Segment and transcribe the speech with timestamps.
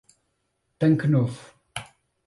[0.79, 1.37] Tanque Novo